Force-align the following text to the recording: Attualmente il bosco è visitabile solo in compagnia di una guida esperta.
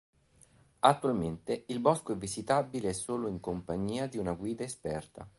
Attualmente 0.79 1.65
il 1.67 1.79
bosco 1.79 2.11
è 2.11 2.15
visitabile 2.17 2.91
solo 2.91 3.27
in 3.27 3.39
compagnia 3.39 4.07
di 4.07 4.17
una 4.17 4.33
guida 4.33 4.63
esperta. 4.63 5.29